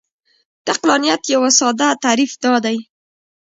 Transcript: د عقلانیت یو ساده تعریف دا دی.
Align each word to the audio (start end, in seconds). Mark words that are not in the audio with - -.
د 0.65 0.67
عقلانیت 0.73 1.21
یو 1.33 1.41
ساده 1.59 1.87
تعریف 2.03 2.31
دا 2.43 2.53
دی. 2.65 2.77